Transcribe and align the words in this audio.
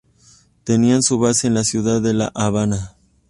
Tenían 0.63 1.03
su 1.03 1.19
base 1.19 1.45
en 1.45 1.53
la 1.53 1.63
ciudad 1.63 2.01
de 2.01 2.15
La 2.15 2.31
Habana. 2.33 2.97